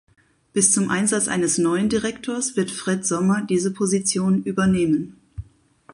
Bis 0.51 0.71
zum 0.73 0.89
Einsatz 0.89 1.27
eines 1.27 1.59
neuen 1.59 1.87
Direktors 1.87 2.57
wird 2.57 2.71
Fred 2.71 3.05
Sommer 3.05 3.43
diese 3.43 3.71
Position 3.71 4.41
übernehmen. 4.41 5.15